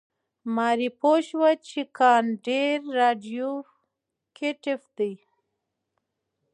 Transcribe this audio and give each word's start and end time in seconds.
ماري 0.55 0.89
پوه 0.99 1.17
شوه 1.27 1.51
چې 1.67 1.79
کان 1.97 2.23
ډېر 2.47 2.77
راډیواکټیف 2.99 4.81
دی. 4.97 5.13